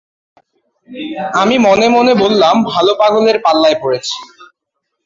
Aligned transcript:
আমি 1.33 1.55
মনে-মনে 1.57 2.13
বললাম, 2.15 2.55
ভালো 2.71 2.91
পাগলের 2.99 3.37
পাল্লায় 3.45 3.77
পড়েছি। 3.81 4.15